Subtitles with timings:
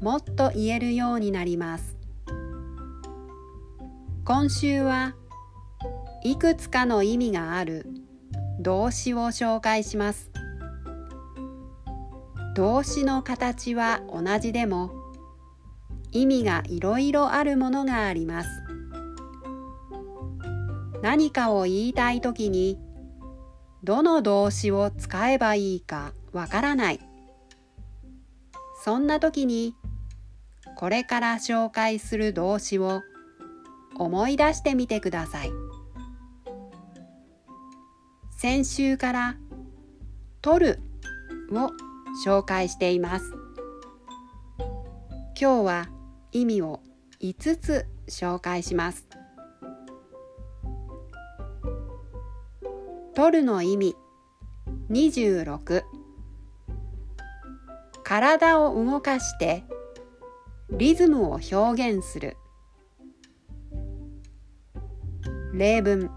[0.00, 1.96] もっと言えるようになります。
[4.24, 5.14] 今週は
[6.24, 7.86] いくつかの意味がある。
[8.60, 10.30] 動詞を紹介します。
[12.54, 14.90] 動詞の形は同じでも
[16.12, 18.48] 意味がいろいろあるものがあります。
[21.02, 22.78] 何かを言いたいときに
[23.84, 27.00] どの動詞を使えばいいかわからない。
[28.82, 29.74] そんな時に
[30.76, 33.02] これから紹介する動詞を
[33.96, 35.50] 思い出してみてください。
[38.30, 39.36] 先週から
[40.40, 40.80] 「取る」
[41.52, 41.70] を
[42.24, 43.32] 紹介しています。
[45.38, 45.88] 今日は
[46.32, 46.80] 意味を
[47.20, 49.06] 5つ紹介します。
[53.14, 53.96] 取るの意味
[54.90, 55.82] 26
[58.02, 59.64] 体を動かして
[60.72, 62.36] リズムを表現する。
[65.52, 66.10] 例文。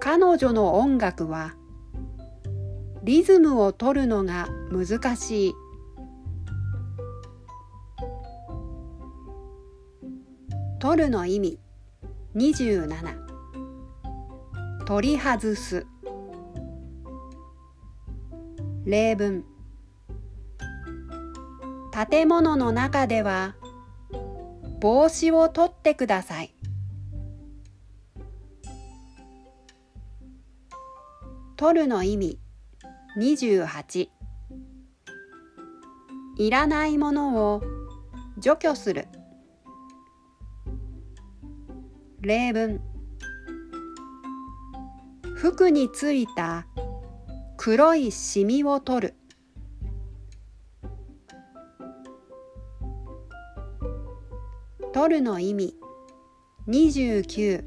[0.00, 1.54] 彼女の音楽は
[3.02, 5.54] リズムを取るのが難しい。
[10.80, 11.58] 取るの意味。
[12.34, 13.24] 27
[14.86, 15.86] 取り外す。
[18.84, 19.44] 例文。
[21.94, 23.54] 建物の中では
[24.80, 26.52] 帽子を取ってください。
[31.56, 32.40] 取るの意味
[33.16, 34.08] 28
[36.36, 37.62] いらないものを
[38.38, 39.06] 除去する。
[42.22, 42.80] 例文。
[45.36, 46.66] 服についた
[47.56, 49.14] 黒いシミを取る。
[54.94, 55.74] 取るの意味。
[56.68, 57.64] 29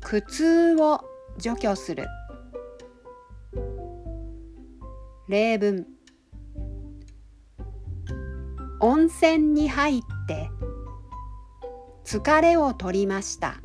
[0.00, 1.02] 苦痛を
[1.36, 2.06] 除去する。
[5.28, 5.86] 例文。
[8.80, 10.50] 温泉に入って。
[12.04, 13.60] 疲れを取りました。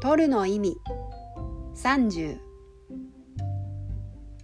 [0.00, 0.76] 取るの意味。
[1.74, 2.38] 30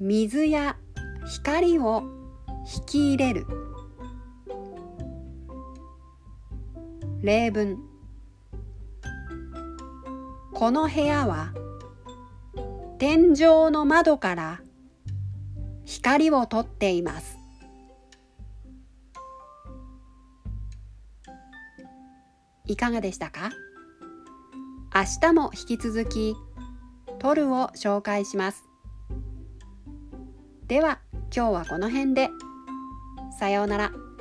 [0.01, 0.77] 水や
[1.25, 2.24] 光を
[2.67, 3.47] 引き入れる。
[7.23, 7.79] 例文。
[10.55, 11.53] この部屋は
[12.99, 14.61] 天井の窓から
[15.85, 17.37] 光を取っています。
[22.67, 23.51] いかがでしたか？
[24.95, 26.35] 明日も引き続き
[27.19, 28.65] 「取る」を紹介します。
[30.67, 31.01] では
[31.35, 32.31] 今日はこの辺で。
[33.39, 34.14] さようなら。